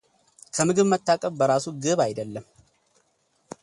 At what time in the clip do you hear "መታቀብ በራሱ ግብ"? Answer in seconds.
0.91-1.99